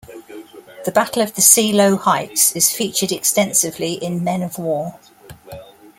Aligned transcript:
The 0.83 0.91
Battle 0.91 1.21
of 1.21 1.35
the 1.35 1.43
Seelow 1.43 1.95
Heights 1.99 2.55
is 2.55 2.71
featured 2.71 3.11
extensively 3.11 3.93
in 3.93 4.23
Men 4.23 4.41
of 4.41 4.57
War. 4.57 4.97